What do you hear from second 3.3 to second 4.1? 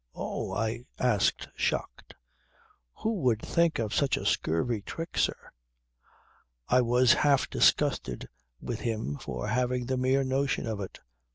think of